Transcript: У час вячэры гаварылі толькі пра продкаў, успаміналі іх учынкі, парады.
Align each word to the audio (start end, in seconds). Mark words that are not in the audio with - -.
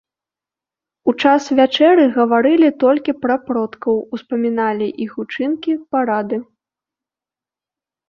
У 1.11 1.13
час 1.23 1.43
вячэры 1.59 2.07
гаварылі 2.15 2.69
толькі 2.85 3.17
пра 3.27 3.35
продкаў, 3.51 3.95
успаміналі 4.19 4.91
іх 5.09 5.23
учынкі, 5.29 5.81
парады. 5.95 6.37